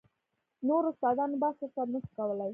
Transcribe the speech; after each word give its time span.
نورو 0.67 0.87
استادانو 0.93 1.39
بحث 1.43 1.57
ورسره 1.61 1.83
نه 1.93 1.99
سو 2.03 2.09
کولاى. 2.17 2.49